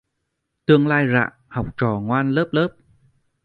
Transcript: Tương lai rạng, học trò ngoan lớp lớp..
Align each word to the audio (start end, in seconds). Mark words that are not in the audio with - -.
Tương 0.65 0.87
lai 0.87 1.05
rạng, 1.13 1.29
học 1.47 1.65
trò 1.77 1.99
ngoan 1.99 2.31
lớp 2.31 2.47
lớp.. 2.51 2.69